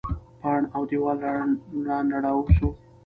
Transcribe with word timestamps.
پاڼ 0.41 0.61
او 0.75 0.81
دیوال 0.89 1.17
رانړاوه 1.87 2.45
سو. 2.57 2.67